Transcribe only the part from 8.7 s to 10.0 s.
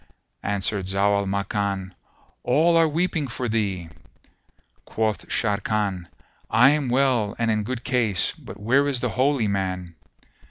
is the Holy Man?"